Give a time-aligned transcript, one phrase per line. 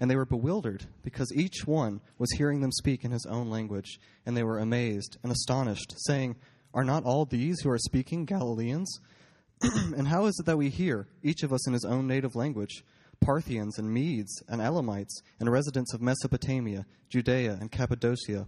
[0.00, 3.98] and they were bewildered, because each one was hearing them speak in his own language,
[4.26, 6.36] and they were amazed and astonished, saying,
[6.72, 9.00] Are not all these who are speaking Galileans?
[9.62, 12.84] and how is it that we hear, each of us in his own native language,
[13.20, 18.46] Parthians and Medes and Elamites, and residents of Mesopotamia, Judea and Cappadocia,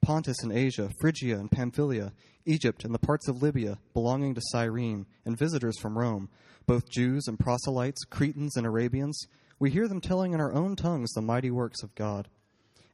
[0.00, 2.12] Pontus and Asia, Phrygia and Pamphylia,
[2.44, 6.28] Egypt and the parts of Libya belonging to Cyrene, and visitors from Rome,
[6.66, 9.26] both Jews and proselytes, Cretans and Arabians?
[9.62, 12.26] We hear them telling in our own tongues the mighty works of God.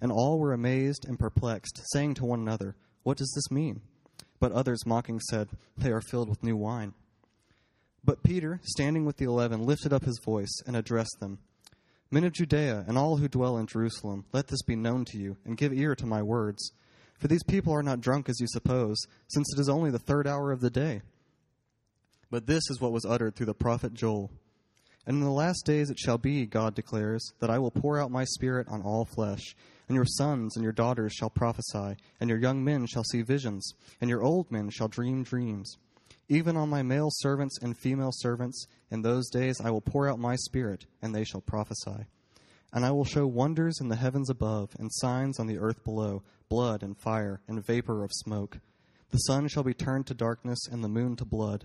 [0.03, 3.81] And all were amazed and perplexed, saying to one another, What does this mean?
[4.39, 6.93] But others mocking said, They are filled with new wine.
[8.05, 11.39] But Peter, standing with the eleven, lifted up his voice and addressed them
[12.11, 15.39] Men of Judea and all who dwell in Jerusalem, let this be known to you,
[15.47, 16.73] and give ear to my words.
[17.19, 20.27] For these people are not drunk as you suppose, since it is only the third
[20.27, 21.01] hour of the day.
[22.31, 24.31] But this is what was uttered through the prophet Joel.
[25.09, 28.11] And in the last days it shall be, God declares, that I will pour out
[28.11, 29.57] my spirit on all flesh.
[29.89, 33.73] And your sons and your daughters shall prophesy, and your young men shall see visions,
[34.03, 35.79] and your old men shall dream dreams.
[36.29, 40.19] Even on my male servants and female servants, in those days I will pour out
[40.19, 42.05] my spirit, and they shall prophesy.
[42.71, 46.23] And I will show wonders in the heavens above, and signs on the earth below
[46.51, 48.59] blood and fire, and vapor of smoke.
[49.11, 51.65] The sun shall be turned to darkness, and the moon to blood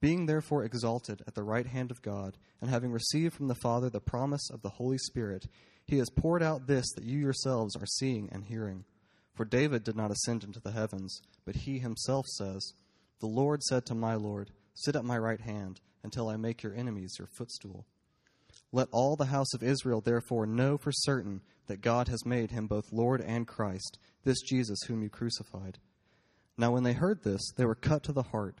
[0.00, 3.90] Being therefore exalted at the right hand of God, and having received from the Father
[3.90, 5.46] the promise of the Holy Spirit,
[5.86, 8.84] he has poured out this that you yourselves are seeing and hearing.
[9.34, 12.72] For David did not ascend into the heavens, but he himself says,
[13.20, 16.74] The Lord said to my Lord, Sit at my right hand, until I make your
[16.74, 17.84] enemies your footstool.
[18.72, 22.66] Let all the house of Israel therefore know for certain that God has made him
[22.66, 25.78] both Lord and Christ, this Jesus whom you crucified.
[26.56, 28.60] Now when they heard this, they were cut to the heart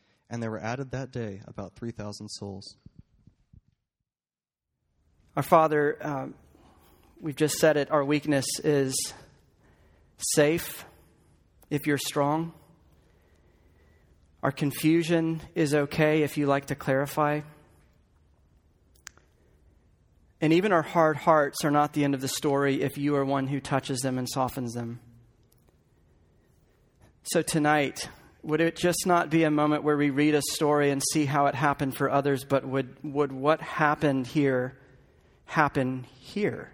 [0.31, 2.77] and there were added that day about 3,000 souls.
[5.35, 6.33] Our Father, um,
[7.19, 8.95] we've just said it, our weakness is
[10.17, 10.85] safe
[11.69, 12.53] if you're strong.
[14.41, 17.41] Our confusion is okay if you like to clarify.
[20.39, 23.25] And even our hard hearts are not the end of the story if you are
[23.25, 25.01] one who touches them and softens them.
[27.23, 28.09] So tonight,
[28.43, 31.45] would it just not be a moment where we read a story and see how
[31.45, 34.77] it happened for others, but would, would what happened here
[35.45, 36.71] happen here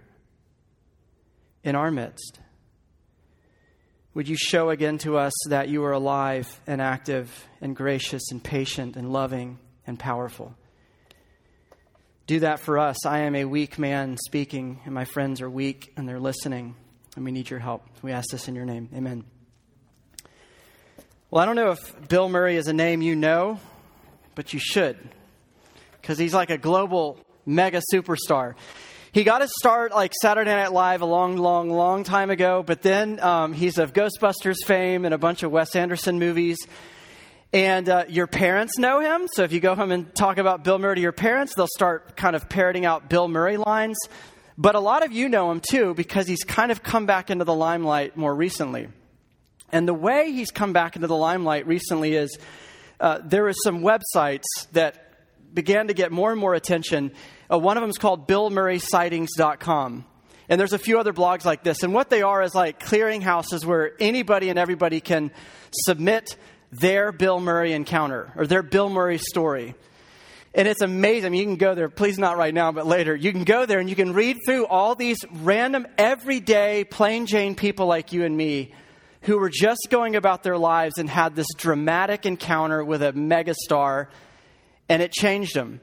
[1.64, 2.40] in our midst?
[4.14, 8.44] Would you show again to us that you are alive and active and gracious and
[8.44, 10.56] patient and loving and powerful?
[12.28, 13.06] do that for us.
[13.06, 16.76] I am a weak man speaking, and my friends are weak and they're listening,
[17.16, 17.84] and we need your help.
[18.04, 18.90] We ask this in your name.
[18.94, 19.37] Amen.
[21.30, 23.60] Well, I don't know if Bill Murray is a name you know,
[24.34, 24.98] but you should,
[26.02, 28.56] because he's like a global mega superstar.
[29.12, 32.82] He got his start like Saturday Night Live a long, long, long time ago, but
[32.82, 36.60] then um, he's of Ghostbusters fame and a bunch of Wes Anderson movies.
[37.52, 40.80] And uh, your parents know him, so if you go home and talk about Bill
[40.80, 43.98] Murray to your parents, they'll start kind of parroting out Bill Murray lines.
[44.58, 47.44] But a lot of you know him too because he's kind of come back into
[47.44, 48.88] the limelight more recently.
[49.72, 52.38] And the way he's come back into the limelight recently is
[53.00, 55.04] uh, there are some websites that
[55.54, 57.12] began to get more and more attention.
[57.52, 60.06] Uh, one of them is called BillMurraySightings.com.
[60.50, 61.84] And there's a few other blogs like this.
[61.84, 65.32] And what they are is like clearinghouses where anybody and everybody can
[65.72, 66.38] submit
[66.72, 69.76] their Bill Murray encounter or their Bill Murray story.
[70.54, 71.34] And it's amazing.
[71.34, 73.16] You can go there, please not right now, but later.
[73.16, 77.54] You can go there and you can read through all these random, everyday, plain Jane
[77.54, 78.74] people like you and me
[79.22, 84.08] who were just going about their lives and had this dramatic encounter with a megastar,
[84.90, 85.82] and it changed them.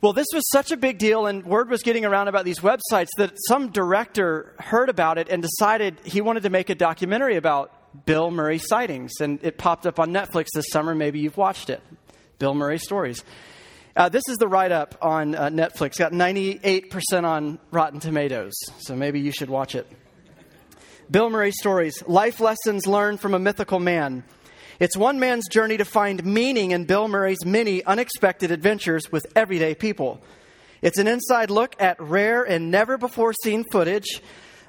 [0.00, 3.08] Well, this was such a big deal, and word was getting around about these websites
[3.16, 7.72] that some director heard about it and decided he wanted to make a documentary about
[8.06, 9.12] Bill Murray sightings.
[9.20, 10.94] And it popped up on Netflix this summer.
[10.94, 11.82] Maybe you've watched it
[12.38, 13.24] Bill Murray Stories.
[13.96, 15.98] Uh, this is the write up on uh, Netflix.
[15.98, 19.90] Got 98% on Rotten Tomatoes, so maybe you should watch it.
[21.10, 24.24] Bill Murray Stories Life Lessons Learned from a Mythical Man.
[24.78, 29.74] It's one man's journey to find meaning in Bill Murray's many unexpected adventures with everyday
[29.74, 30.20] people.
[30.82, 34.20] It's an inside look at rare and never before seen footage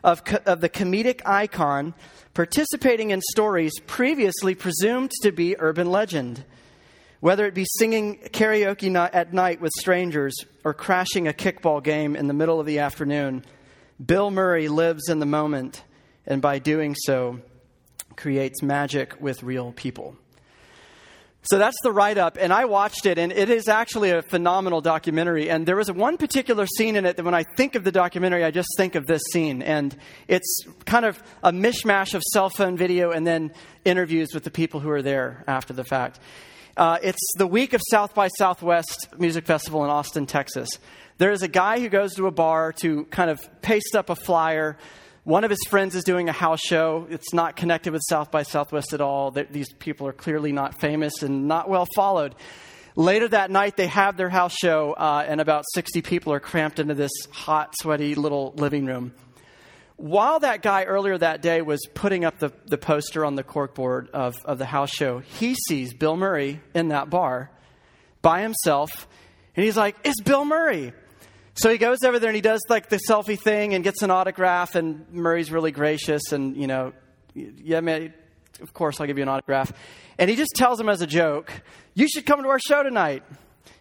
[0.01, 1.93] of, co- of the comedic icon
[2.33, 6.45] participating in stories previously presumed to be urban legend.
[7.19, 12.27] Whether it be singing karaoke at night with strangers or crashing a kickball game in
[12.27, 13.43] the middle of the afternoon,
[14.03, 15.83] Bill Murray lives in the moment
[16.25, 17.39] and by doing so,
[18.15, 20.15] creates magic with real people.
[21.43, 24.81] So that's the write up, and I watched it, and it is actually a phenomenal
[24.81, 25.49] documentary.
[25.49, 28.43] And there was one particular scene in it that when I think of the documentary,
[28.43, 29.61] I just think of this scene.
[29.61, 29.95] And
[30.27, 33.53] it's kind of a mishmash of cell phone video and then
[33.85, 36.19] interviews with the people who are there after the fact.
[36.75, 40.69] Uh, it's the week of South by Southwest Music Festival in Austin, Texas.
[41.19, 44.15] There is a guy who goes to a bar to kind of paste up a
[44.15, 44.77] flyer
[45.23, 47.07] one of his friends is doing a house show.
[47.09, 49.31] It's not connected with South by Southwest at all.
[49.31, 52.35] These people are clearly not famous and not well followed.
[52.95, 56.79] Later that night, they have their house show, uh, and about 60 people are cramped
[56.79, 59.13] into this hot, sweaty little living room.
[59.95, 64.09] While that guy earlier that day was putting up the, the poster on the corkboard
[64.11, 67.51] of, of the house show, he sees Bill Murray in that bar
[68.21, 68.89] by himself,
[69.55, 70.93] and he's like, It's Bill Murray.
[71.59, 74.11] So he goes over there and he does like the selfie thing and gets an
[74.11, 76.93] autograph, and Murray's really gracious and, you know,
[77.33, 78.13] yeah, man,
[78.61, 79.73] of course I'll give you an autograph.
[80.17, 81.51] And he just tells him as a joke,
[81.95, 83.23] you should come to our show tonight.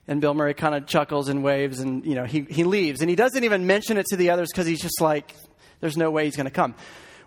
[0.09, 3.01] And Bill Murray kind of chuckles and waves and, you know, he, he leaves.
[3.01, 5.37] And he doesn't even mention it to the others because he's just like,
[5.79, 6.75] there's no way he's going to come.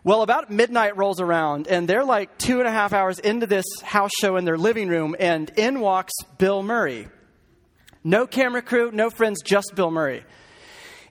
[0.04, 3.66] Well, about midnight rolls around, and they're like two and a half hours into this
[3.84, 7.08] house show in their living room, and in walks Bill Murray.
[8.04, 10.26] No camera crew, no friends, just Bill Murray.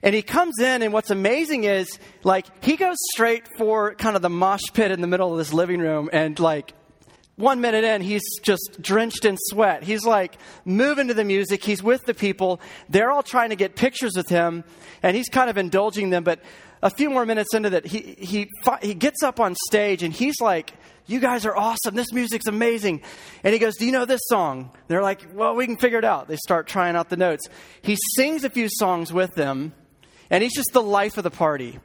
[0.03, 4.21] And he comes in, and what's amazing is, like, he goes straight for kind of
[4.21, 6.73] the mosh pit in the middle of this living room, and, like,
[7.41, 9.83] one minute in, he's just drenched in sweat.
[9.83, 11.63] He's like moving to the music.
[11.63, 12.61] He's with the people.
[12.87, 14.63] They're all trying to get pictures with him,
[15.01, 16.23] and he's kind of indulging them.
[16.23, 16.41] But
[16.83, 18.49] a few more minutes into that, he, he,
[18.81, 20.73] he gets up on stage and he's like,
[21.05, 21.95] You guys are awesome.
[21.95, 23.01] This music's amazing.
[23.43, 24.71] And he goes, Do you know this song?
[24.87, 26.27] They're like, Well, we can figure it out.
[26.27, 27.47] They start trying out the notes.
[27.81, 29.73] He sings a few songs with them.
[30.31, 31.77] And he's just the life of the party.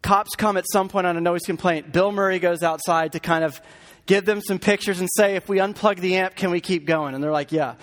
[0.00, 1.92] Cops come at some point on a noise complaint.
[1.92, 3.60] Bill Murray goes outside to kind of
[4.06, 7.14] give them some pictures and say, if we unplug the amp, can we keep going?
[7.14, 7.74] And they're like, yeah.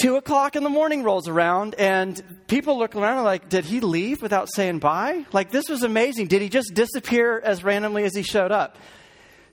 [0.00, 3.80] Two o'clock in the morning rolls around, and people look around and like, did he
[3.80, 5.26] leave without saying bye?
[5.32, 6.28] Like, this was amazing.
[6.28, 8.78] Did he just disappear as randomly as he showed up?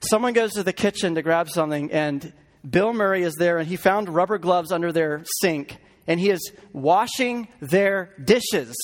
[0.09, 2.31] Someone goes to the kitchen to grab something, and
[2.67, 6.53] Bill Murray is there, and he found rubber gloves under their sink, and he is
[6.71, 8.75] washing their dishes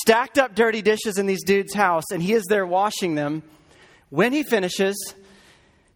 [0.00, 3.42] stacked up dirty dishes in these dudes' house, and he is there washing them.
[4.10, 5.14] When he finishes,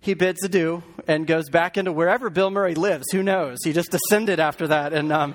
[0.00, 3.04] he bids adieu and goes back into wherever Bill Murray lives.
[3.12, 3.58] Who knows?
[3.64, 4.92] He just ascended after that.
[4.92, 5.34] And um,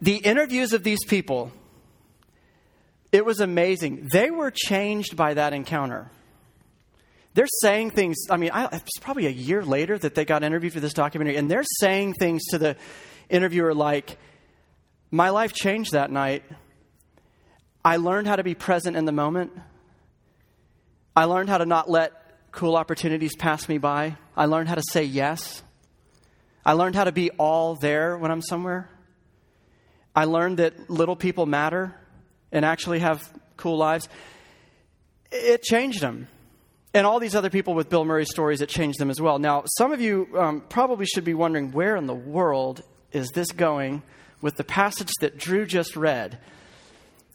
[0.00, 1.52] the interviews of these people,
[3.12, 4.08] it was amazing.
[4.12, 6.10] They were changed by that encounter.
[7.34, 8.16] They're saying things.
[8.30, 11.36] I mean, I, it's probably a year later that they got interviewed for this documentary,
[11.36, 12.76] and they're saying things to the
[13.28, 14.16] interviewer like,
[15.10, 16.42] My life changed that night.
[17.84, 19.52] I learned how to be present in the moment.
[21.14, 22.12] I learned how to not let
[22.50, 24.16] cool opportunities pass me by.
[24.36, 25.62] I learned how to say yes.
[26.64, 28.90] I learned how to be all there when I'm somewhere.
[30.14, 31.94] I learned that little people matter
[32.50, 34.08] and actually have cool lives.
[35.30, 36.26] It changed them.
[36.92, 39.38] And all these other people with Bill Murray stories, it changed them as well.
[39.38, 42.82] Now, some of you um, probably should be wondering where in the world
[43.12, 44.02] is this going
[44.46, 46.38] with the passage that Drew just read?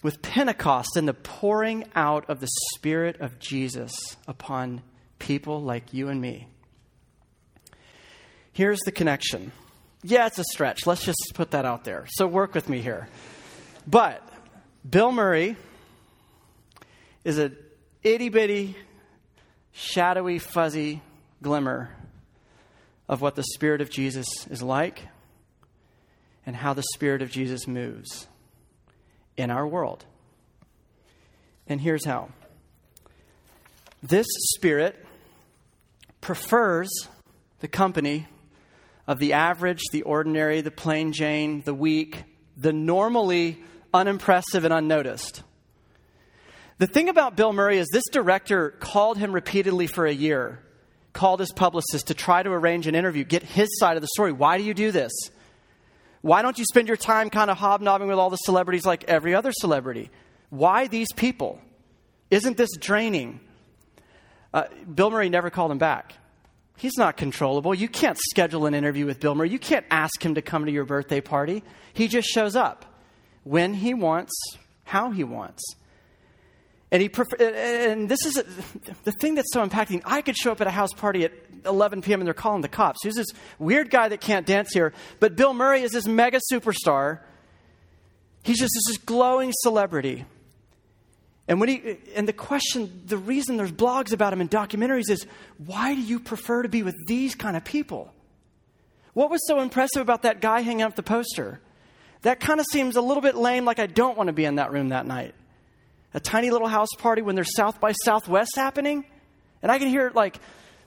[0.04, 3.92] with Pentecost and the pouring out of the Spirit of Jesus
[4.28, 4.82] upon
[5.20, 6.48] people like you and me.
[8.52, 9.52] Here's the connection.
[10.04, 10.88] Yeah, it's a stretch.
[10.88, 12.06] Let's just put that out there.
[12.10, 13.08] So work with me here.
[13.88, 14.28] But
[14.88, 15.56] Bill Murray
[17.24, 17.52] is a
[18.04, 18.76] itty bitty,
[19.72, 21.02] shadowy, fuzzy
[21.44, 21.92] glimmer
[23.08, 25.04] of what the Spirit of Jesus is like
[26.46, 28.28] and how the Spirit of Jesus moves
[29.38, 30.06] in our world.
[31.68, 32.30] And here's how
[34.04, 35.06] this spirit
[36.22, 36.90] prefers
[37.60, 38.28] the company
[39.08, 42.24] of the average, the ordinary, the plain Jane, the weak,
[42.58, 43.62] the normally
[43.94, 45.44] unimpressive and unnoticed.
[46.78, 50.60] The thing about Bill Murray is this director called him repeatedly for a year,
[51.14, 54.32] called his publicist to try to arrange an interview, get his side of the story.
[54.32, 55.12] Why do you do this?
[56.22, 59.34] Why don't you spend your time kind of hobnobbing with all the celebrities like every
[59.34, 60.10] other celebrity?
[60.50, 61.60] Why these people?
[62.30, 63.40] Isn't this draining?
[64.54, 66.14] Uh, Bill Murray never called him back.
[66.78, 67.76] He's not controllable.
[67.76, 69.50] You can't schedule an interview with Bill Murray.
[69.50, 71.64] You can't ask him to come to your birthday party.
[71.94, 72.86] He just shows up
[73.44, 74.34] when he wants,
[74.84, 75.64] how he wants.
[76.92, 77.10] And he
[77.40, 78.44] and this is a,
[79.04, 80.02] the thing that's so impacting.
[80.06, 81.32] I could show up at a house party at
[81.66, 82.22] 11 p.m.
[82.22, 83.00] and they're calling the cops.
[83.04, 83.28] Who's this
[83.60, 84.94] weird guy that can't dance here?
[85.20, 87.20] But Bill Murray is this mega superstar.
[88.44, 90.26] He's just this glowing celebrity.
[91.48, 95.26] And when he and the question, the reason there's blogs about him and documentaries is
[95.58, 98.14] why do you prefer to be with these kind of people?
[99.14, 101.60] What was so impressive about that guy hanging up the poster?
[102.22, 104.56] That kind of seems a little bit lame, like I don't want to be in
[104.56, 105.34] that room that night.
[106.14, 109.06] A tiny little house party when there's South by Southwest happening,
[109.62, 110.40] and I can hear like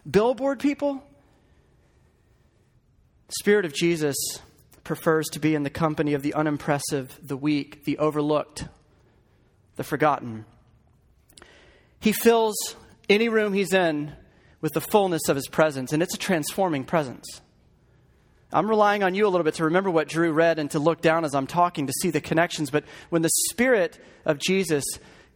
[0.09, 1.03] billboard people.
[3.29, 4.17] The Spirit of Jesus
[4.85, 8.67] prefers to be in the company of the unimpressive, the weak, the overlooked,
[9.77, 10.45] the forgotten.
[12.01, 12.77] He fills
[13.09, 14.13] any room he's in
[14.61, 17.41] with the fullness of his presence, and it's a transforming presence.
[18.53, 21.01] I'm relying on you a little bit to remember what Drew read and to look
[21.01, 22.71] down as I'm talking to see the connections.
[22.71, 24.85] But when the Spirit of Jesus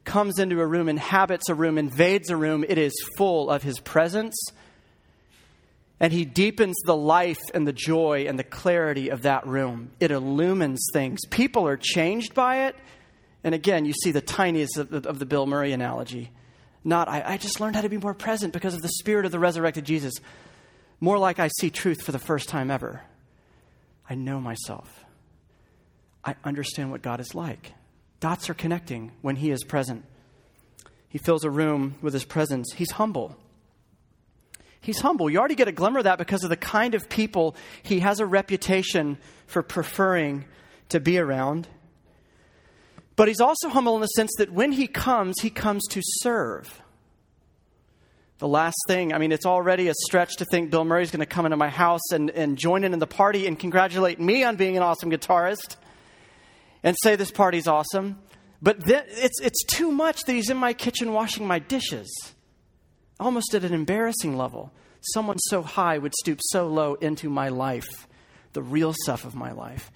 [0.05, 3.79] comes into a room, inhabits a room, invades a room, it is full of his
[3.81, 4.37] presence.
[6.01, 9.91] And he deepens the life and the joy and the clarity of that room.
[9.99, 11.21] It illumines things.
[11.31, 12.77] People are changed by it.
[13.43, 16.31] And again, you see the tiniest of, of the Bill Murray analogy.
[16.85, 19.33] Not, I, I just learned how to be more present because of the spirit of
[19.33, 20.15] the resurrected Jesus.
[21.01, 23.03] More like I see truth for the first time ever.
[24.09, 25.05] I know myself.
[26.25, 27.73] I understand what God is like.
[28.21, 30.05] Dots are connecting when He is present.
[31.09, 32.73] He fills a room with His presence.
[32.75, 33.37] He's humble.
[34.81, 35.29] He's humble.
[35.31, 38.21] You already get a glimmer of that because of the kind of people He has
[38.21, 40.45] a reputation for preferring
[40.91, 41.69] to be around.
[43.17, 46.83] But He's also humble in the sense that when He comes, He comes to serve.
[48.39, 51.27] The last thing, I mean, it's already a stretch to think Bill Murray's going to
[51.27, 54.55] come into my house and, and join in in the party and congratulate me on
[54.55, 55.75] being an awesome guitarist
[56.89, 58.19] and say this party's awesome.
[58.63, 62.09] But then it's, it's too much that he's in my kitchen washing my dishes,
[63.21, 64.73] almost at an embarrassing level.
[65.13, 68.09] Someone so high would stoop so low into my life,
[68.55, 69.93] the real stuff of my life.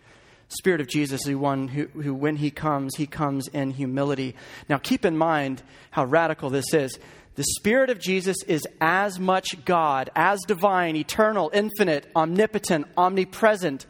[0.48, 4.36] Spirit of Jesus is one who, who, when he comes, he comes in humility.
[4.68, 6.98] Now, keep in mind how radical this is.
[7.36, 13.86] The Spirit of Jesus is as much God, as divine, eternal, infinite, omnipotent, omnipresent,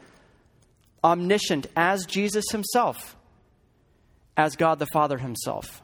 [1.03, 3.15] omniscient as Jesus himself,
[4.37, 5.81] as God the Father himself.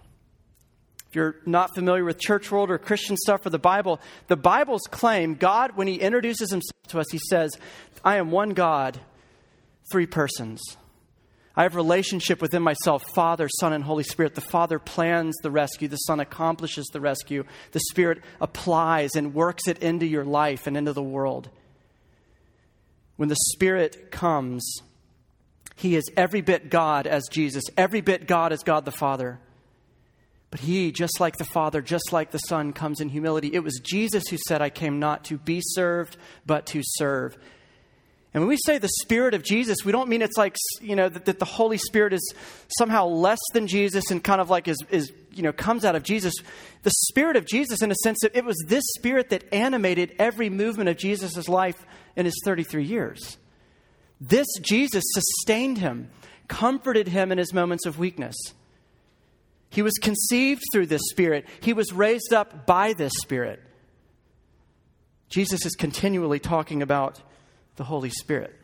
[1.10, 4.84] If you're not familiar with church world or Christian stuff or the Bible, the Bible's
[4.92, 7.52] claim, God, when he introduces himself to us, he says,
[8.04, 9.00] I am one God,
[9.92, 10.62] three persons.
[11.56, 14.36] I have relationship within myself, Father, Son, and Holy Spirit.
[14.36, 19.68] The Father plans the rescue, the Son accomplishes the rescue, the Spirit applies and works
[19.68, 21.50] it into your life and into the world.
[23.18, 24.64] When the Spirit comes,
[25.80, 29.40] he is every bit God as Jesus, every bit God as God the Father.
[30.52, 33.52] But he, just like the Father, just like the Son, comes in humility.
[33.54, 37.38] It was Jesus who said, I came not to be served, but to serve.
[38.34, 41.08] And when we say the Spirit of Jesus, we don't mean it's like, you know,
[41.08, 42.34] that, that, the Holy Spirit is
[42.78, 46.04] somehow less than Jesus and kind of like is, is, you know, comes out of
[46.04, 46.34] Jesus.
[46.84, 50.50] The Spirit of Jesus, in a sense, that it was this Spirit that animated every
[50.50, 51.86] movement of Jesus' life
[52.18, 53.38] in his 33 years.
[54.20, 56.10] This Jesus sustained him,
[56.48, 58.36] comforted him in his moments of weakness.
[59.70, 63.62] He was conceived through this Spirit, he was raised up by this Spirit.
[65.30, 67.22] Jesus is continually talking about
[67.76, 68.56] the Holy Spirit.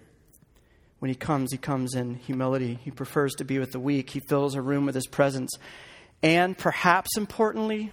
[1.00, 2.80] When he comes, he comes in humility.
[2.84, 4.10] He prefers to be with the weak.
[4.10, 5.52] He fills a room with his presence.
[6.24, 7.92] And perhaps importantly,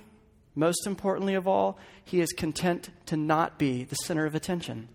[0.54, 4.88] most importantly of all, he is content to not be the center of attention.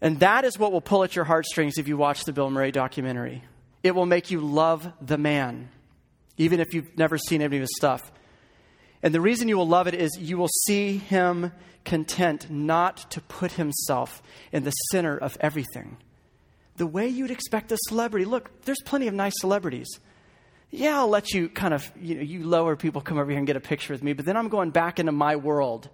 [0.00, 2.70] And that is what will pull at your heartstrings if you watch the Bill Murray
[2.70, 3.42] documentary.
[3.82, 5.68] It will make you love the man,
[6.36, 8.12] even if you've never seen any of his stuff.
[9.02, 11.52] And the reason you will love it is you will see him
[11.84, 14.22] content not to put himself
[14.52, 15.96] in the center of everything.
[16.76, 18.26] The way you'd expect a celebrity.
[18.26, 19.88] Look, there's plenty of nice celebrities.
[20.70, 23.46] Yeah, I'll let you kind of, you know, you lower people come over here and
[23.46, 25.88] get a picture with me, but then I'm going back into my world.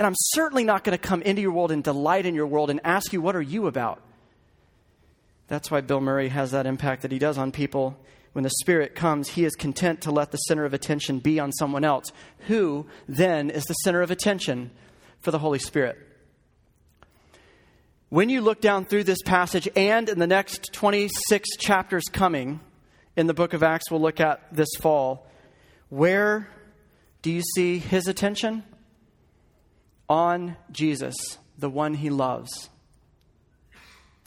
[0.00, 2.70] And I'm certainly not going to come into your world and delight in your world
[2.70, 4.02] and ask you, what are you about?
[5.46, 7.96] That's why Bill Murray has that impact that he does on people.
[8.32, 11.52] When the Spirit comes, he is content to let the center of attention be on
[11.52, 12.12] someone else.
[12.48, 14.72] Who then is the center of attention?
[15.20, 15.98] for the Holy Spirit.
[18.08, 22.60] When you look down through this passage and in the next 26 chapters coming
[23.16, 25.26] in the book of Acts, we'll look at this fall,
[25.90, 26.48] where
[27.22, 28.64] do you see his attention?
[30.10, 31.14] On Jesus,
[31.56, 32.68] the one he loves.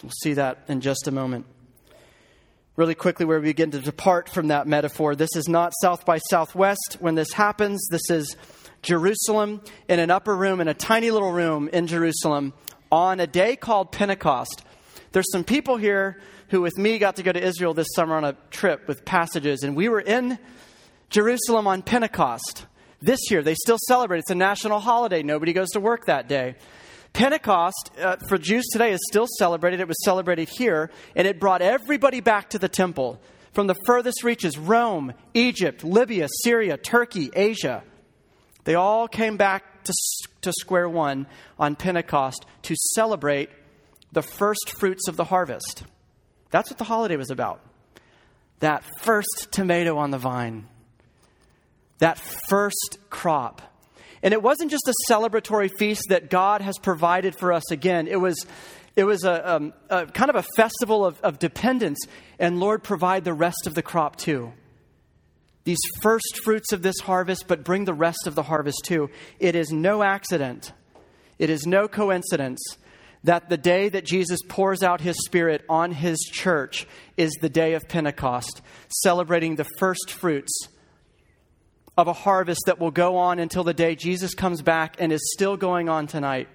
[0.01, 1.45] We'll see that in just a moment.
[2.75, 6.19] Really quickly, where we begin to depart from that metaphor, this is not South by
[6.29, 7.85] Southwest when this happens.
[7.91, 8.35] This is
[8.81, 12.53] Jerusalem in an upper room, in a tiny little room in Jerusalem,
[12.91, 14.63] on a day called Pentecost.
[15.11, 18.23] There's some people here who, with me, got to go to Israel this summer on
[18.23, 20.39] a trip with passages, and we were in
[21.09, 22.65] Jerusalem on Pentecost.
[23.03, 24.19] This year, they still celebrate.
[24.19, 25.23] It's a national holiday.
[25.23, 26.55] Nobody goes to work that day.
[27.11, 29.81] Pentecost uh, for Jews today is still celebrated.
[29.81, 33.19] It was celebrated here, and it brought everybody back to the temple
[33.51, 37.83] from the furthest reaches Rome, Egypt, Libya, Syria, Turkey, Asia.
[38.63, 39.93] They all came back to,
[40.43, 41.27] to square one
[41.59, 43.49] on Pentecost to celebrate
[44.13, 45.83] the first fruits of the harvest.
[46.51, 47.59] That's what the holiday was about.
[48.61, 50.69] That first tomato on the vine,
[52.03, 53.61] that first crop.
[54.21, 58.09] And it wasn't just a celebratory feast that God has provided for us again.
[58.09, 58.45] It was,
[58.97, 62.05] it was a, um, a kind of a festival of, of dependence.
[62.39, 64.51] And Lord, provide the rest of the crop too
[65.63, 69.09] these first fruits of this harvest, but bring the rest of the harvest too.
[69.39, 70.73] It is no accident,
[71.39, 72.59] it is no coincidence
[73.23, 76.85] that the day that Jesus pours out his Spirit on his church
[77.15, 80.67] is the day of Pentecost, celebrating the first fruits
[81.97, 85.31] of a harvest that will go on until the day Jesus comes back and is
[85.33, 86.47] still going on tonight.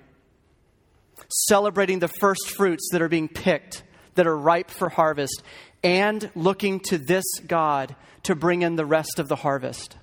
[1.29, 3.83] Celebrating the first fruits that are being picked,
[4.15, 5.43] that are ripe for harvest,
[5.83, 9.97] and looking to this God to bring in the rest of the harvest.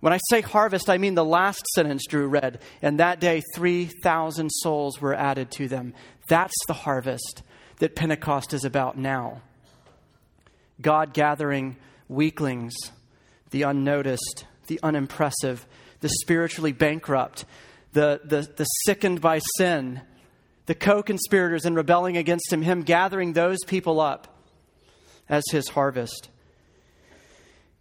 [0.00, 2.60] When I say harvest, I mean the last sentence Drew read.
[2.82, 5.94] And that day, 3,000 souls were added to them.
[6.28, 7.42] That's the harvest
[7.78, 9.40] that Pentecost is about now.
[10.80, 11.76] God gathering
[12.08, 12.74] weaklings,
[13.54, 15.64] the unnoticed, the unimpressive,
[16.00, 17.44] the spiritually bankrupt,
[17.92, 20.00] the, the, the sickened by sin,
[20.66, 24.40] the co conspirators in rebelling against Him, Him gathering those people up
[25.28, 26.30] as His harvest.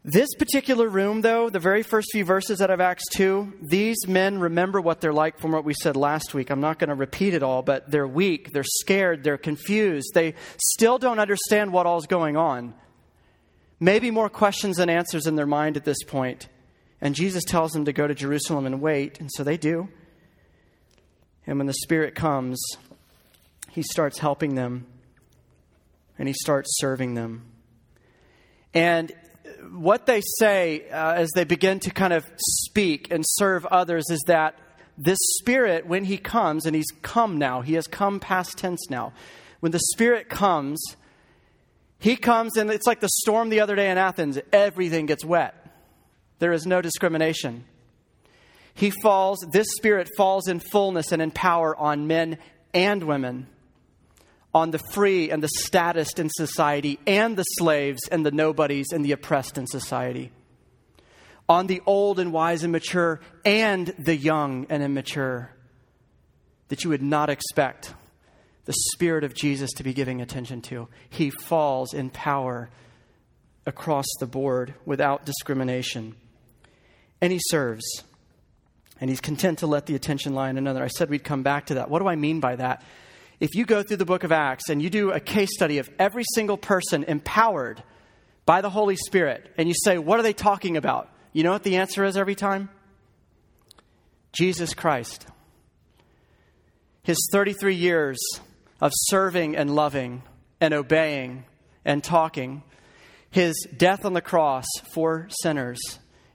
[0.03, 4.37] This particular room, though, the very first few verses out of Acts 2, these men
[4.37, 6.51] remember what they're like from what we said last week.
[6.51, 10.11] I'm not going to repeat it all, but they're weak, they're scared, they're confused.
[10.13, 12.75] They still don't understand what all's going on.
[13.83, 16.47] Maybe more questions than answers in their mind at this point.
[17.01, 19.89] And Jesus tells them to go to Jerusalem and wait, and so they do.
[21.45, 22.63] And when the Spirit comes,
[23.71, 24.85] He starts helping them
[26.17, 27.43] and He starts serving them.
[28.73, 29.11] And
[29.73, 34.23] what they say uh, as they begin to kind of speak and serve others is
[34.27, 34.57] that
[34.97, 39.11] this Spirit, when He comes, and He's come now, He has come past tense now.
[39.59, 40.81] When the Spirit comes,
[42.03, 45.55] He comes, and it's like the storm the other day in Athens everything gets wet.
[46.39, 47.63] There is no discrimination.
[48.73, 52.39] He falls, this Spirit falls in fullness and in power on men
[52.73, 53.47] and women
[54.53, 59.05] on the free and the status in society, and the slaves and the nobodies and
[59.05, 60.29] the oppressed in society,
[61.47, 65.49] on the old and wise and mature, and the young and immature,
[66.67, 67.93] that you would not expect
[68.65, 70.87] the Spirit of Jesus to be giving attention to.
[71.09, 72.69] He falls in power
[73.65, 76.15] across the board without discrimination.
[77.21, 77.83] And he serves.
[78.99, 80.83] And he's content to let the attention lie on another.
[80.83, 81.89] I said we'd come back to that.
[81.89, 82.83] What do I mean by that?
[83.39, 85.89] If you go through the book of Acts and you do a case study of
[85.99, 87.83] every single person empowered
[88.45, 91.09] by the Holy Spirit, and you say, What are they talking about?
[91.33, 92.69] You know what the answer is every time?
[94.31, 95.25] Jesus Christ.
[97.03, 98.19] His 33 years
[98.83, 100.21] of serving and loving
[100.59, 101.45] and obeying
[101.85, 102.61] and talking,
[103.31, 105.79] his death on the cross for sinners,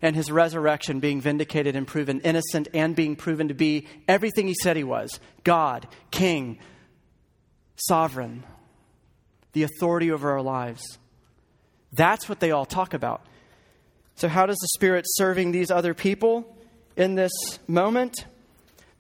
[0.01, 4.55] and his resurrection being vindicated and proven innocent and being proven to be everything he
[4.63, 6.59] said he was God, King,
[7.77, 8.45] sovereign,
[9.53, 10.99] the authority over our lives.
[11.93, 13.27] That's what they all talk about.
[14.15, 16.57] So, how does the Spirit serving these other people
[16.97, 17.33] in this
[17.67, 18.25] moment?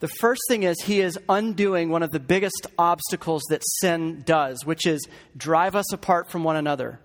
[0.00, 4.64] The first thing is he is undoing one of the biggest obstacles that sin does,
[4.64, 5.06] which is
[5.36, 7.00] drive us apart from one another.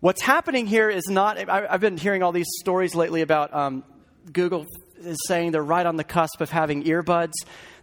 [0.00, 3.84] What's happening here is not, I, have been hearing all these stories lately about um,
[4.30, 4.66] Google
[4.98, 7.32] is saying they're right on the cusp of having earbuds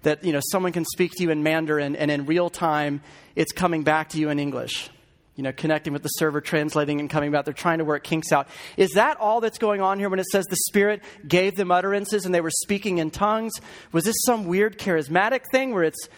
[0.03, 3.01] that, you know, someone can speak to you in Mandarin and in real time
[3.35, 4.89] it's coming back to you in English
[5.37, 7.45] you know, connecting with the server, translating and coming back.
[7.45, 8.47] They're trying to work kinks out.
[8.75, 12.25] Is that all that's going on here when it says the Spirit gave them utterances
[12.25, 13.53] and they were speaking in tongues?
[13.91, 16.09] Was this some weird charismatic thing where it's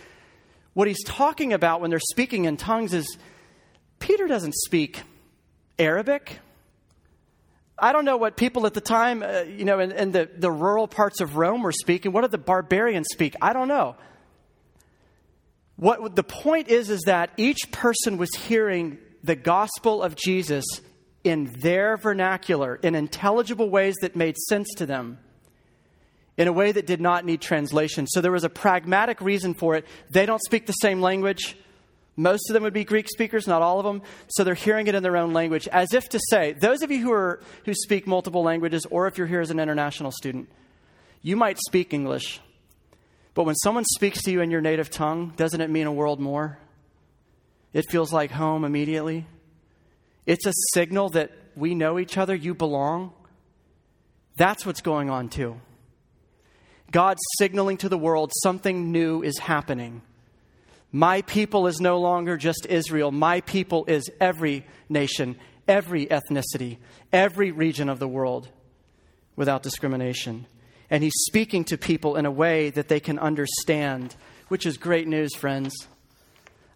[0.73, 3.17] what he's talking about when they're speaking in tongues is
[3.99, 5.01] Peter doesn't speak
[5.77, 6.39] Arabic.
[7.77, 10.51] I don't know what people at the time, uh, you know, in, in the, the
[10.51, 12.13] rural parts of Rome were speaking.
[12.13, 13.35] What did the barbarians speak?
[13.41, 13.97] I don't know.
[15.75, 20.65] What the point is is that each person was hearing the gospel of Jesus
[21.23, 25.19] in their vernacular, in intelligible ways that made sense to them,
[26.37, 28.07] in a way that did not need translation.
[28.07, 29.85] So there was a pragmatic reason for it.
[30.09, 31.57] They don't speak the same language.
[32.15, 34.01] Most of them would be Greek speakers, not all of them.
[34.29, 37.01] So they're hearing it in their own language, as if to say, those of you
[37.01, 40.49] who, are, who speak multiple languages, or if you're here as an international student,
[41.21, 42.39] you might speak English.
[43.33, 46.19] But when someone speaks to you in your native tongue, doesn't it mean a world
[46.19, 46.57] more?
[47.73, 49.27] It feels like home immediately.
[50.25, 53.13] It's a signal that we know each other, you belong.
[54.35, 55.59] That's what's going on too.
[56.91, 60.01] God's signaling to the world something new is happening.
[60.91, 63.11] My people is no longer just Israel.
[63.11, 65.35] My people is every nation,
[65.67, 66.77] every ethnicity,
[67.13, 68.49] every region of the world
[69.35, 70.47] without discrimination.
[70.89, 74.15] And he's speaking to people in a way that they can understand,
[74.47, 75.75] which is great news, friends.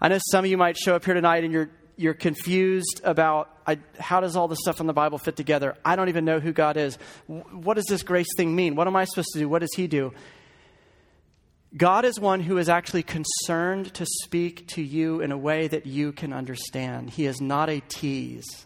[0.03, 3.49] I know some of you might show up here tonight and you're, you're confused about
[3.65, 5.77] I, how does all this stuff in the Bible fit together?
[5.85, 6.97] I don't even know who God is.
[7.27, 8.75] What does this grace thing mean?
[8.75, 9.47] What am I supposed to do?
[9.47, 10.13] What does He do?
[11.77, 15.85] God is one who is actually concerned to speak to you in a way that
[15.85, 17.09] you can understand.
[17.09, 18.65] He is not a tease.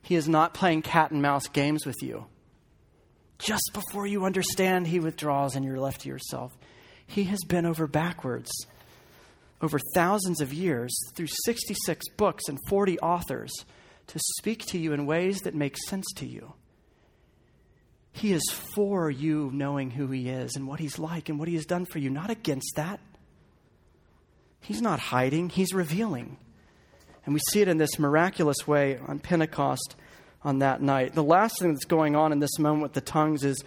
[0.00, 2.24] He is not playing cat and mouse games with you.
[3.38, 6.56] Just before you understand, He withdraws and you're left to yourself.
[7.06, 8.50] He has been over backwards
[9.64, 13.52] over thousands of years through 66 books and 40 authors
[14.08, 16.52] to speak to you in ways that make sense to you.
[18.12, 18.42] He is
[18.74, 21.84] for you knowing who He is and what He's like and what He has done
[21.84, 23.00] for you, not against that.
[24.60, 26.36] He's not hiding, He's revealing.
[27.24, 29.96] And we see it in this miraculous way on Pentecost
[30.42, 31.14] on that night.
[31.14, 33.64] The last thing that's going on in this moment with the tongues is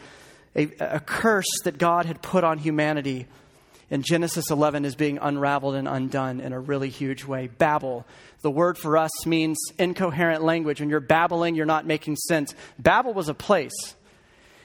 [0.55, 3.25] a, a curse that God had put on humanity
[3.89, 7.47] in Genesis 11 is being unraveled and undone in a really huge way.
[7.47, 8.05] Babel.
[8.41, 10.81] The word for us means incoherent language.
[10.81, 12.53] When you're babbling, you're not making sense.
[12.77, 13.95] Babel was a place.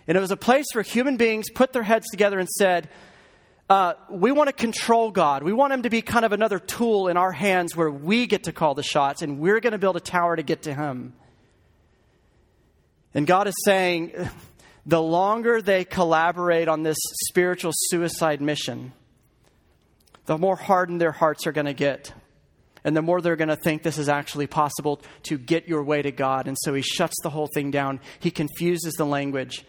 [0.09, 2.89] And it was a place where human beings put their heads together and said,
[3.71, 5.45] uh, We want to control God.
[5.45, 8.45] We want Him to be kind of another tool in our hands where we get
[8.45, 11.13] to call the shots and we're going to build a tower to get to Him.
[13.15, 14.13] And God is saying,
[14.87, 18.93] the longer they collaborate on this spiritual suicide mission,
[20.27, 22.13] the more hardened their hearts are going to get.
[22.85, 26.03] And the more they're going to think this is actually possible to get your way
[26.03, 26.49] to God.
[26.49, 28.01] And so he shuts the whole thing down.
[28.19, 29.65] He confuses the language.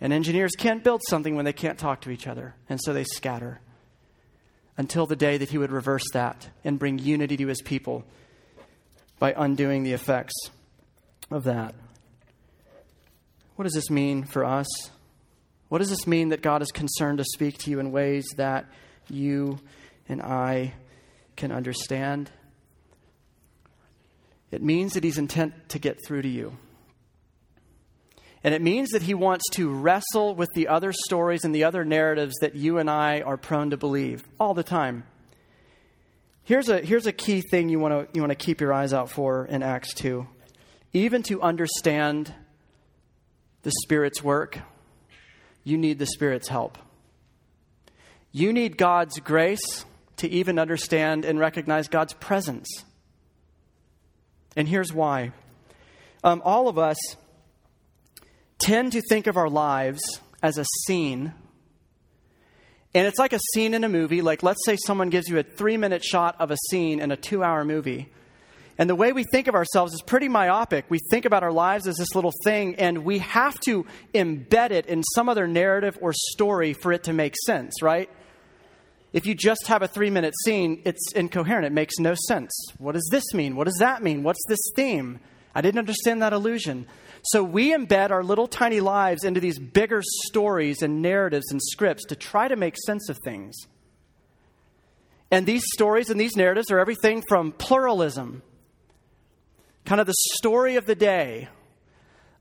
[0.00, 2.54] And engineers can't build something when they can't talk to each other.
[2.68, 3.60] And so they scatter
[4.76, 8.04] until the day that he would reverse that and bring unity to his people
[9.18, 10.34] by undoing the effects
[11.30, 11.74] of that.
[13.56, 14.66] What does this mean for us?
[15.68, 18.66] What does this mean that God is concerned to speak to you in ways that
[19.08, 19.58] you
[20.08, 20.74] and I
[21.36, 22.30] can understand.
[24.50, 26.56] It means that He's intent to get through to you.
[28.44, 31.82] And it means that he wants to wrestle with the other stories and the other
[31.82, 35.04] narratives that you and I are prone to believe all the time.
[36.44, 38.92] Here's a, here's a key thing you want to you want to keep your eyes
[38.92, 40.26] out for in Acts 2.
[40.92, 42.34] Even to understand
[43.62, 44.58] the Spirit's work,
[45.64, 46.76] you need the Spirit's help.
[48.30, 49.86] You need God's grace
[50.18, 52.84] to even understand and recognize God's presence.
[54.56, 55.32] And here's why.
[56.22, 56.96] Um, all of us
[58.58, 60.02] tend to think of our lives
[60.42, 61.34] as a scene.
[62.94, 64.22] And it's like a scene in a movie.
[64.22, 67.16] Like, let's say someone gives you a three minute shot of a scene in a
[67.16, 68.10] two hour movie.
[68.76, 70.86] And the way we think of ourselves is pretty myopic.
[70.88, 74.86] We think about our lives as this little thing, and we have to embed it
[74.86, 78.10] in some other narrative or story for it to make sense, right?
[79.14, 81.66] If you just have a three minute scene, it's incoherent.
[81.66, 82.52] It makes no sense.
[82.78, 83.54] What does this mean?
[83.54, 84.24] What does that mean?
[84.24, 85.20] What's this theme?
[85.54, 86.86] I didn't understand that illusion.
[87.22, 92.04] So we embed our little tiny lives into these bigger stories and narratives and scripts
[92.06, 93.54] to try to make sense of things.
[95.30, 98.42] And these stories and these narratives are everything from pluralism,
[99.84, 101.48] kind of the story of the day,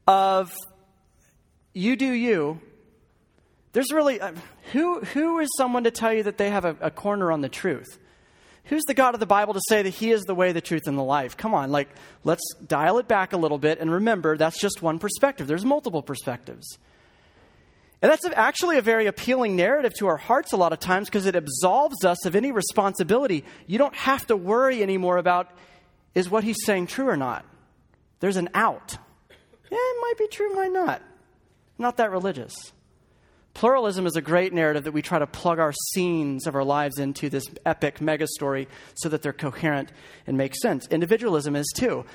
[0.08, 0.52] of
[1.74, 2.60] you do you,
[3.74, 4.32] there's really, uh,
[4.72, 7.50] who, who is someone to tell you that they have a, a corner on the
[7.50, 8.00] truth?
[8.66, 10.84] Who's the God of the Bible to say that He is the way, the truth,
[10.88, 11.36] and the life?
[11.36, 11.90] Come on, like,
[12.24, 15.48] let's dial it back a little bit and remember that's just one perspective.
[15.48, 16.78] There's multiple perspectives.
[18.02, 21.26] And that's actually a very appealing narrative to our hearts a lot of times because
[21.26, 23.46] it absolves us of any responsibility.
[23.66, 25.50] You don't have to worry anymore about
[26.14, 27.46] is what he's saying true or not.
[28.20, 28.98] There's an out.
[29.72, 31.02] Yeah, it might be true, might not.
[31.78, 32.74] Not that religious.
[33.54, 36.98] Pluralism is a great narrative that we try to plug our scenes of our lives
[36.98, 39.92] into this epic mega story so that they're coherent
[40.26, 40.88] and make sense.
[40.88, 42.06] Individualism is too.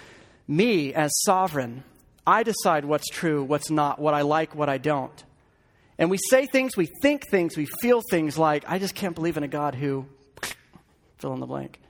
[0.49, 1.85] Me as sovereign,
[2.27, 5.25] I decide what's true, what's not, what I like, what I don't.
[5.97, 9.37] And we say things, we think things, we feel things like, I just can't believe
[9.37, 10.07] in a God who,
[11.19, 11.81] fill in the blank.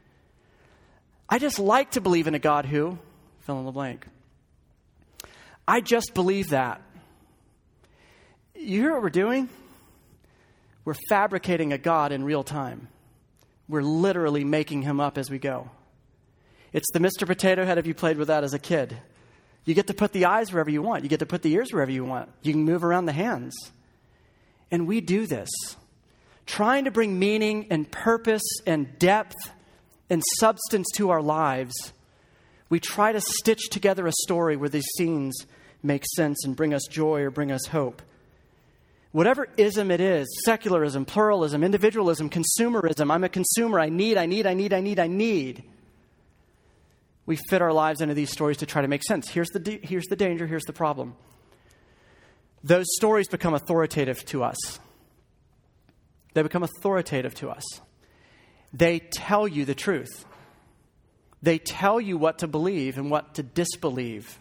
[1.28, 2.98] I just like to believe in a God who,
[3.40, 4.06] fill in the blank.
[5.66, 6.80] I just believe that.
[8.58, 9.48] You hear what we're doing?
[10.84, 12.88] We're fabricating a God in real time.
[13.68, 15.70] We're literally making him up as we go.
[16.72, 17.24] It's the Mr.
[17.24, 18.96] Potato Head if you played with that as a kid.
[19.64, 21.72] You get to put the eyes wherever you want, you get to put the ears
[21.72, 23.54] wherever you want, you can move around the hands.
[24.70, 25.50] And we do this,
[26.44, 29.36] trying to bring meaning and purpose and depth
[30.10, 31.92] and substance to our lives.
[32.70, 35.46] We try to stitch together a story where these scenes
[35.82, 38.02] make sense and bring us joy or bring us hope.
[39.12, 44.46] Whatever ism it is secularism, pluralism, individualism, consumerism I'm a consumer, I need, I need,
[44.46, 45.64] I need, I need, I need.
[47.24, 49.28] We fit our lives into these stories to try to make sense.
[49.28, 51.14] Here's the, here's the danger, here's the problem.
[52.64, 54.56] Those stories become authoritative to us.
[56.34, 57.64] They become authoritative to us.
[58.72, 60.24] They tell you the truth.
[61.42, 64.38] They tell you what to believe and what to disbelieve.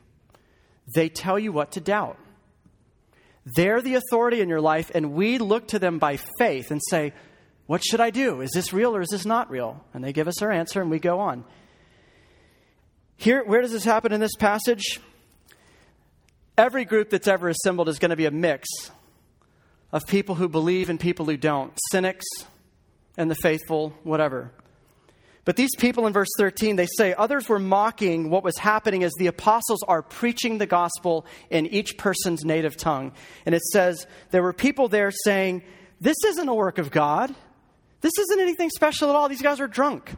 [0.94, 2.18] They tell you what to doubt.
[3.56, 7.14] They're the authority in your life, and we look to them by faith and say,
[7.66, 8.42] What should I do?
[8.42, 9.86] Is this real or is this not real?
[9.94, 11.46] And they give us our answer, and we go on.
[13.16, 15.00] Here, where does this happen in this passage?
[16.58, 18.68] Every group that's ever assembled is going to be a mix
[19.94, 22.26] of people who believe and people who don't, cynics
[23.16, 24.52] and the faithful, whatever.
[25.48, 29.14] But these people in verse 13, they say, others were mocking what was happening as
[29.18, 33.14] the apostles are preaching the gospel in each person's native tongue.
[33.46, 35.64] And it says, there were people there saying,
[36.02, 37.34] This isn't a work of God.
[38.02, 39.30] This isn't anything special at all.
[39.30, 40.18] These guys are drunk.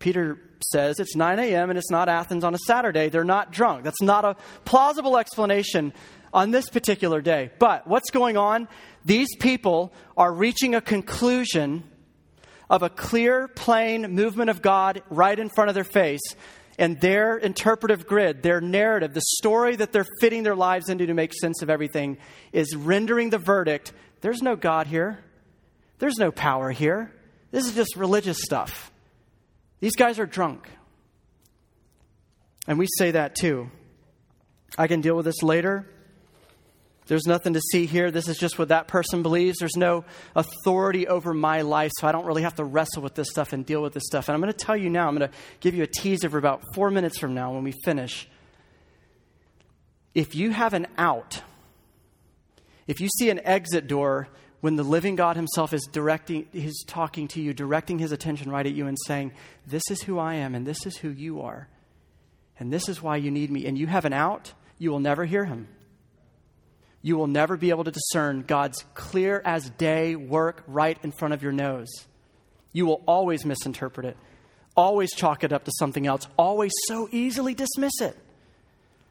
[0.00, 0.40] Peter
[0.72, 1.70] says it's 9 a.m.
[1.70, 3.10] and it's not Athens on a Saturday.
[3.10, 3.84] They're not drunk.
[3.84, 5.92] That's not a plausible explanation
[6.32, 7.52] on this particular day.
[7.60, 8.66] But what's going on?
[9.04, 11.84] These people are reaching a conclusion
[12.68, 16.22] of a clear, plain movement of God right in front of their face.
[16.76, 21.14] And their interpretive grid, their narrative, the story that they're fitting their lives into to
[21.14, 22.18] make sense of everything,
[22.52, 23.92] is rendering the verdict
[24.24, 25.18] there's no God here.
[25.98, 27.12] There's no power here.
[27.50, 28.90] This is just religious stuff.
[29.80, 30.66] These guys are drunk.
[32.66, 33.70] And we say that too.
[34.78, 35.86] I can deal with this later.
[37.06, 38.10] There's nothing to see here.
[38.10, 39.58] This is just what that person believes.
[39.58, 43.28] There's no authority over my life, so I don't really have to wrestle with this
[43.30, 44.28] stuff and deal with this stuff.
[44.28, 46.38] And I'm going to tell you now, I'm going to give you a teaser for
[46.38, 48.26] about four minutes from now when we finish.
[50.14, 51.42] If you have an out,
[52.86, 54.28] if you see an exit door
[54.60, 58.64] when the living God Himself is directing, He's talking to you, directing His attention right
[58.64, 59.32] at you and saying,
[59.66, 61.68] This is who I am, and this is who you are,
[62.58, 65.26] and this is why you need me, and you have an out, you will never
[65.26, 65.68] hear Him.
[67.04, 71.34] You will never be able to discern God's clear as day work right in front
[71.34, 71.90] of your nose.
[72.72, 74.16] You will always misinterpret it,
[74.74, 78.16] always chalk it up to something else, always so easily dismiss it.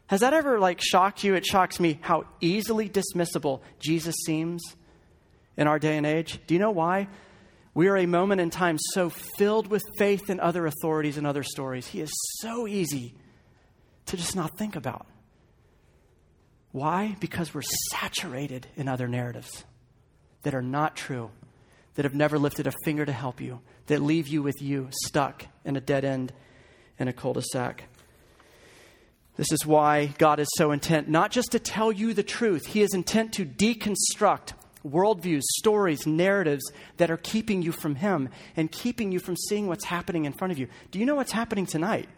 [0.08, 1.36] Has that ever like shocked you?
[1.36, 4.64] It shocks me how easily dismissible Jesus seems
[5.56, 6.40] in our day and age.
[6.48, 7.08] Do you know why?
[7.76, 11.44] We are a moment in time so filled with faith in other authorities and other
[11.44, 11.86] stories.
[11.86, 13.14] He is so easy
[14.08, 15.06] to just not think about.
[16.74, 17.16] Why?
[17.20, 19.64] Because we're saturated in other narratives
[20.42, 21.30] that are not true,
[21.96, 25.46] that have never lifted a finger to help you, that leave you with you stuck
[25.64, 26.34] in a dead end
[26.98, 27.84] in a cul de sac.
[29.38, 32.82] This is why God is so intent, not just to tell you the truth, He
[32.82, 36.64] is intent to deconstruct worldviews, stories, narratives
[36.98, 40.52] that are keeping you from Him and keeping you from seeing what's happening in front
[40.52, 40.68] of you.
[40.90, 42.10] Do you know what's happening tonight?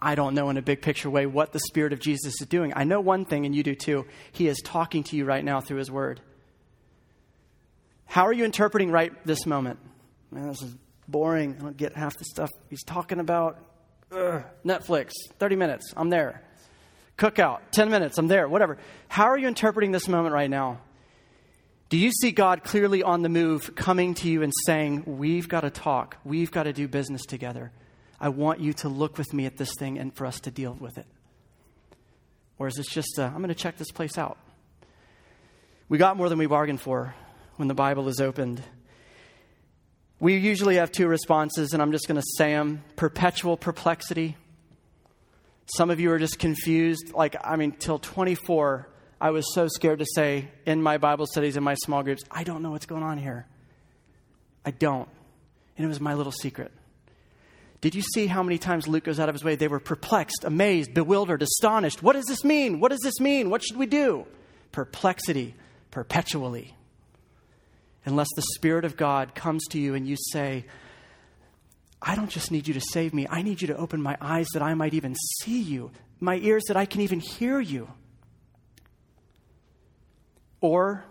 [0.00, 2.72] I don't know in a big picture way what the Spirit of Jesus is doing.
[2.76, 4.06] I know one thing, and you do too.
[4.32, 6.20] He is talking to you right now through His Word.
[8.06, 9.78] How are you interpreting right this moment?
[10.30, 10.74] Man, this is
[11.08, 11.56] boring.
[11.58, 13.58] I don't get half the stuff he's talking about.
[14.12, 14.42] Ugh.
[14.64, 16.42] Netflix, 30 minutes, I'm there.
[17.16, 18.78] Cookout, 10 minutes, I'm there, whatever.
[19.08, 20.80] How are you interpreting this moment right now?
[21.88, 25.62] Do you see God clearly on the move coming to you and saying, We've got
[25.62, 27.72] to talk, we've got to do business together?
[28.20, 30.76] I want you to look with me at this thing and for us to deal
[30.78, 31.06] with it.
[32.58, 34.36] Or is this just, uh, i am going to check this place out?
[35.88, 37.14] We got more than we bargained for
[37.56, 38.62] when the Bible is opened.
[40.20, 44.36] We usually have two responses, and I'm just going to say them perpetual perplexity.
[45.76, 47.12] Some of you are just confused.
[47.14, 48.88] Like, I mean, till 24,
[49.20, 52.42] I was so scared to say in my Bible studies, in my small groups, I
[52.42, 53.46] don't know what's going on here.
[54.64, 55.08] I don't.
[55.76, 56.72] And it was my little secret.
[57.80, 59.54] Did you see how many times Luke goes out of his way?
[59.54, 62.02] They were perplexed, amazed, bewildered, astonished.
[62.02, 62.80] What does this mean?
[62.80, 63.50] What does this mean?
[63.50, 64.26] What should we do?
[64.72, 65.54] Perplexity,
[65.90, 66.74] perpetually.
[68.04, 70.64] Unless the Spirit of God comes to you and you say,
[72.02, 74.48] I don't just need you to save me, I need you to open my eyes
[74.54, 77.88] that I might even see you, my ears that I can even hear you.
[80.60, 81.04] Or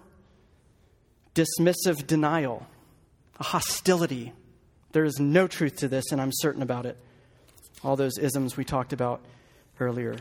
[1.34, 2.67] dismissive denial,
[3.39, 4.34] a hostility
[4.98, 6.98] there is no truth to this, and I'm certain about it.
[7.84, 9.22] All those isms we talked about
[9.80, 10.16] earlier.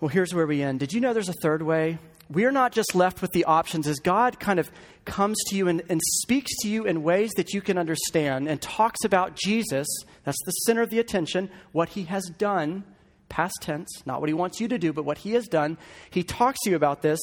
[0.00, 0.80] Well, here's where we end.
[0.80, 1.98] Did you know there's a third way?
[2.30, 4.70] We are not just left with the options as God kind of
[5.04, 8.62] comes to you and, and speaks to you in ways that you can understand and
[8.62, 9.86] talks about Jesus.
[10.24, 12.82] That's the center of the attention, what he has done,
[13.28, 15.76] past tense, not what he wants you to do, but what he has done.
[16.08, 17.20] He talks to you about this.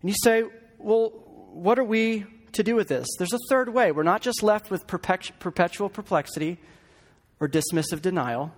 [0.00, 0.44] And you say,
[0.78, 1.08] well,
[1.52, 3.06] what are we to do with this.
[3.18, 3.92] There's a third way.
[3.92, 6.58] We're not just left with perpetual perplexity
[7.40, 8.52] or dismissive denial.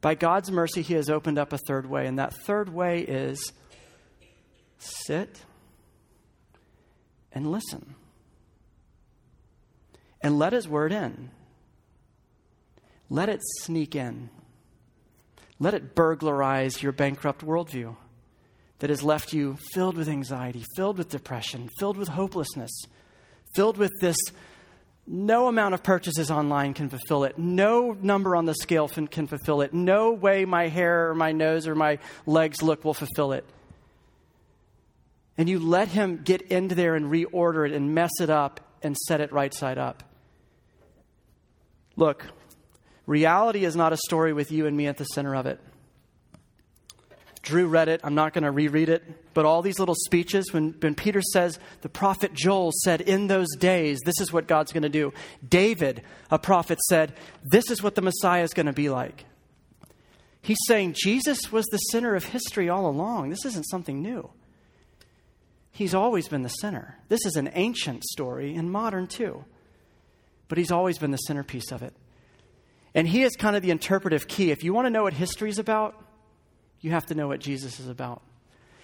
[0.00, 3.52] By God's mercy, He has opened up a third way, and that third way is
[4.78, 5.42] sit
[7.32, 7.94] and listen.
[10.20, 11.30] And let His word in.
[13.08, 14.30] Let it sneak in.
[15.58, 17.96] Let it burglarize your bankrupt worldview
[18.78, 22.70] that has left you filled with anxiety, filled with depression, filled with hopelessness,
[23.54, 24.16] filled with this
[25.06, 27.38] no amount of purchases online can fulfill it.
[27.38, 29.72] No number on the scale can fulfill it.
[29.72, 33.44] No way my hair or my nose or my legs look will fulfill it.
[35.38, 38.96] And you let him get into there and reorder it and mess it up and
[39.06, 40.02] set it right side up.
[41.94, 42.26] Look,
[43.06, 45.60] reality is not a story with you and me at the center of it.
[47.46, 48.00] Drew read it.
[48.02, 49.04] I'm not going to reread it.
[49.32, 53.46] But all these little speeches, when, when Peter says, the prophet Joel said, in those
[53.56, 55.12] days, this is what God's going to do.
[55.48, 59.26] David, a prophet, said, this is what the Messiah is going to be like.
[60.42, 63.30] He's saying Jesus was the center of history all along.
[63.30, 64.28] This isn't something new.
[65.70, 66.98] He's always been the center.
[67.08, 69.44] This is an ancient story and modern too.
[70.48, 71.94] But he's always been the centerpiece of it.
[72.92, 74.50] And he is kind of the interpretive key.
[74.50, 76.02] If you want to know what history is about,
[76.86, 78.22] you have to know what Jesus is about.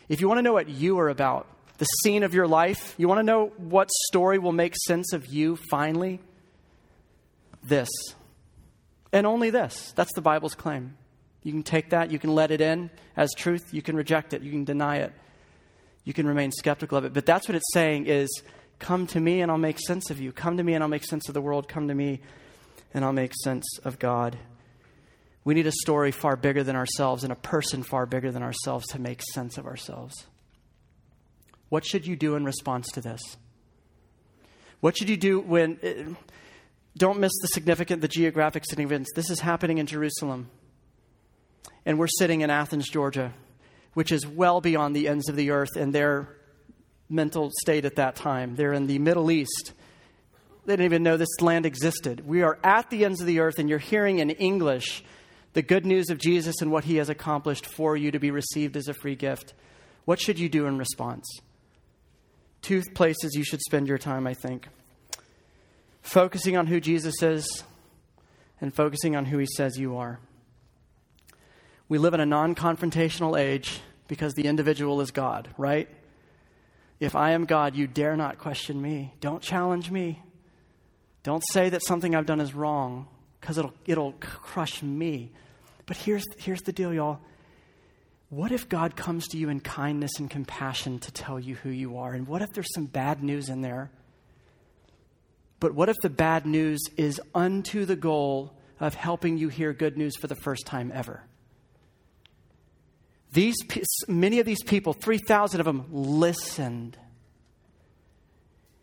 [0.08, 1.46] If you want to know what you are about,
[1.78, 5.26] the scene of your life, you want to know what story will make sense of
[5.26, 6.18] you finally?
[7.62, 7.88] This.
[9.12, 9.92] And only this.
[9.94, 10.96] That's the Bible's claim.
[11.44, 14.42] You can take that, you can let it in as truth, you can reject it,
[14.42, 15.12] you can deny it,
[16.02, 17.12] you can remain skeptical of it.
[17.12, 18.28] But that's what it's saying is
[18.80, 20.32] come to me and I'll make sense of you.
[20.32, 21.68] Come to me and I'll make sense of the world.
[21.68, 22.20] Come to me
[22.92, 24.38] and I'll make sense of God.
[25.44, 28.86] We need a story far bigger than ourselves and a person far bigger than ourselves
[28.88, 30.26] to make sense of ourselves.
[31.68, 33.20] What should you do in response to this?
[34.80, 35.78] What should you do when.
[35.82, 36.14] Uh,
[36.94, 39.08] don't miss the significant, the geographic significance.
[39.14, 40.50] This is happening in Jerusalem.
[41.84, 43.32] and we're sitting in Athens, Georgia,
[43.94, 46.28] which is well beyond the ends of the earth and their
[47.08, 48.54] mental state at that time.
[48.56, 49.72] They're in the Middle East.
[50.64, 52.26] They didn't even know this land existed.
[52.26, 55.02] We are at the ends of the earth, and you're hearing in English
[55.52, 58.76] the good news of Jesus and what he has accomplished for you to be received
[58.76, 59.54] as a free gift.
[60.04, 61.26] What should you do in response?
[62.62, 64.68] Two places you should spend your time, I think
[66.02, 67.64] focusing on who Jesus is
[68.60, 70.18] and focusing on who he says you are.
[71.88, 75.88] We live in a non confrontational age because the individual is God, right?
[77.00, 79.14] If I am God, you dare not question me.
[79.20, 80.22] Don't challenge me.
[81.22, 83.08] Don't say that something I've done is wrong
[83.42, 85.32] because it'll, it'll crush me.
[85.84, 87.18] But here's, here's the deal, y'all.
[88.30, 91.98] What if God comes to you in kindness and compassion to tell you who you
[91.98, 92.14] are?
[92.14, 93.90] And what if there's some bad news in there?
[95.58, 99.98] But what if the bad news is unto the goal of helping you hear good
[99.98, 101.24] news for the first time ever?
[103.32, 103.56] These,
[104.06, 106.96] many of these people, 3,000 of them, listened.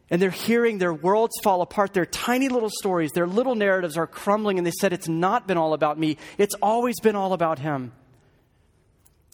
[0.10, 1.94] And they're hearing their worlds fall apart.
[1.94, 4.58] Their tiny little stories, their little narratives are crumbling.
[4.58, 7.92] And they said, It's not been all about me, it's always been all about him.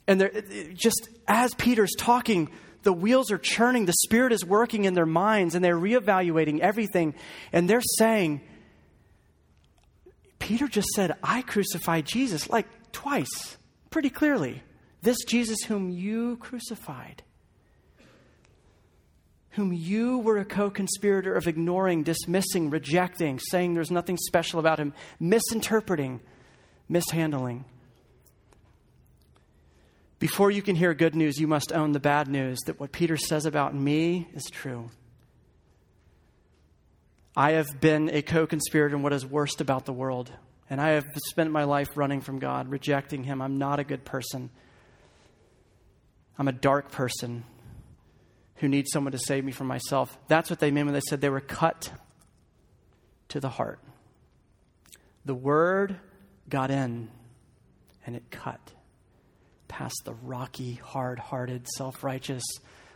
[0.07, 0.41] And they're
[0.73, 2.51] just as Peter's talking,
[2.83, 7.15] the wheels are churning, the Spirit is working in their minds, and they're reevaluating everything.
[7.51, 8.41] And they're saying,
[10.39, 13.57] Peter just said, I crucified Jesus, like twice,
[13.89, 14.61] pretty clearly.
[15.01, 17.23] This Jesus whom you crucified,
[19.55, 24.79] whom you were a co conspirator of ignoring, dismissing, rejecting, saying there's nothing special about
[24.79, 26.19] him, misinterpreting,
[26.89, 27.63] mishandling.
[30.19, 33.15] Before you can hear good news, you must own the bad news that what Peter
[33.15, 34.89] says about me is true.
[37.35, 40.31] I have been a co conspirator in what is worst about the world,
[40.69, 43.41] and I have spent my life running from God, rejecting Him.
[43.41, 44.49] I'm not a good person.
[46.37, 47.45] I'm a dark person
[48.57, 50.17] who needs someone to save me from myself.
[50.27, 51.91] That's what they meant when they said they were cut
[53.29, 53.79] to the heart.
[55.25, 55.97] The word
[56.49, 57.09] got in
[58.05, 58.59] and it cut
[59.67, 62.43] past the rocky, hard hearted, self righteous,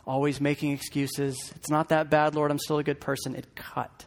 [0.05, 1.51] always making excuses.
[1.55, 2.51] It's not that bad, Lord.
[2.51, 3.35] I'm still a good person.
[3.35, 4.05] It cut.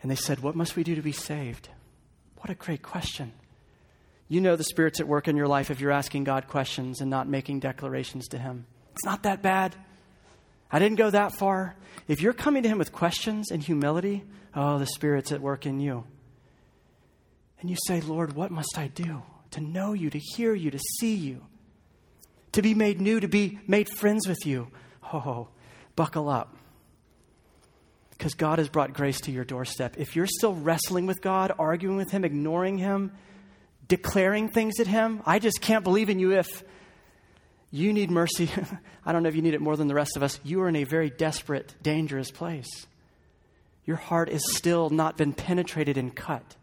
[0.00, 1.68] And they said, What must we do to be saved?
[2.38, 3.32] What a great question.
[4.28, 7.10] You know the Spirit's at work in your life if you're asking God questions and
[7.10, 8.66] not making declarations to Him.
[8.92, 9.74] It's not that bad.
[10.70, 11.76] I didn't go that far.
[12.08, 14.24] If you're coming to Him with questions and humility,
[14.54, 16.04] oh, the Spirit's at work in you.
[17.60, 19.22] And you say, Lord, what must I do?
[19.52, 21.44] to know you, to hear you, to see you,
[22.52, 24.68] to be made new, to be made friends with you.
[25.12, 25.48] Oh,
[25.94, 26.56] buckle up.
[28.10, 29.96] Because God has brought grace to your doorstep.
[29.98, 33.12] If you're still wrestling with God, arguing with Him, ignoring Him,
[33.88, 36.64] declaring things at Him, I just can't believe in you if
[37.72, 38.50] you need mercy.
[39.04, 40.38] I don't know if you need it more than the rest of us.
[40.44, 42.86] You are in a very desperate, dangerous place.
[43.84, 46.54] Your heart is still not been penetrated and cut.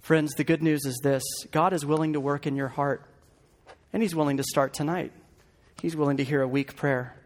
[0.00, 3.08] Friends, the good news is this God is willing to work in your heart,
[3.92, 5.12] and He's willing to start tonight.
[5.80, 7.16] He's willing to hear a weak prayer.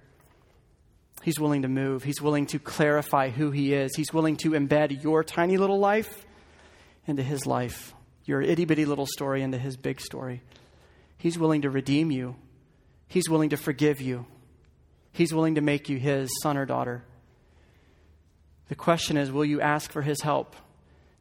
[1.22, 2.04] He's willing to move.
[2.04, 3.96] He's willing to clarify who He is.
[3.96, 6.24] He's willing to embed your tiny little life
[7.06, 7.94] into His life,
[8.24, 10.42] your itty bitty little story into His big story.
[11.18, 12.36] He's willing to redeem you,
[13.08, 14.26] He's willing to forgive you,
[15.12, 17.04] He's willing to make you His son or daughter.
[18.68, 20.56] The question is will you ask for His help?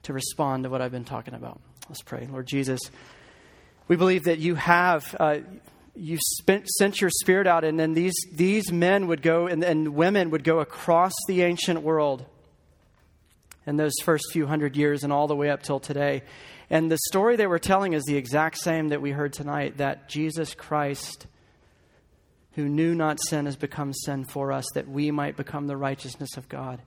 [0.06, 1.60] to respond to what I've been talking about.
[1.90, 2.28] Let's pray.
[2.32, 2.80] Lord Jesus,
[3.88, 5.16] we believe that you have.
[5.20, 5.40] Uh,
[5.96, 9.96] you spent, sent your spirit out, and then these, these men would go and, and
[9.96, 12.26] women would go across the ancient world
[13.66, 16.22] in those first few hundred years and all the way up till today.
[16.70, 20.10] And the story they were telling is the exact same that we heard tonight that
[20.10, 21.28] Jesus Christ,
[22.54, 26.38] who knew not sin, has become sin for us, that we might become the righteousness
[26.38, 26.82] of God.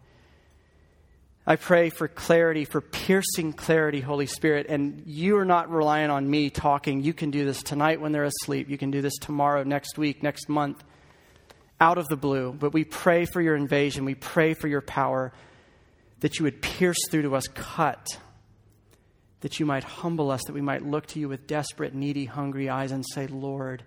[1.47, 4.67] I pray for clarity, for piercing clarity, Holy Spirit.
[4.69, 7.03] And you are not relying on me talking.
[7.03, 8.69] You can do this tonight when they're asleep.
[8.69, 10.85] You can do this tomorrow, next week, next month,
[11.81, 12.53] out of the blue.
[12.53, 14.05] But we pray for your invasion.
[14.05, 15.33] We pray for your power,
[16.21, 18.19] that you would pierce through to us, cut,
[19.41, 22.69] that you might humble us, that we might look to you with desperate, needy, hungry
[22.69, 23.85] eyes and say, Lord,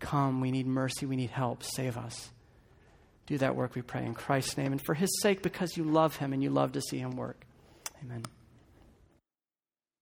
[0.00, 0.40] come.
[0.40, 1.06] We need mercy.
[1.06, 1.62] We need help.
[1.62, 2.30] Save us.
[3.26, 6.16] Do that work, we pray, in Christ's name, and for his sake, because you love
[6.16, 7.46] him and you love to see him work.
[8.02, 8.24] Amen.